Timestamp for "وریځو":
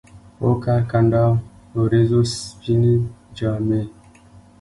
1.79-2.21